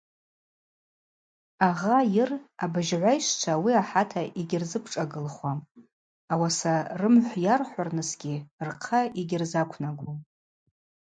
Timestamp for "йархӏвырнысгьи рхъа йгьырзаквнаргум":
7.45-10.19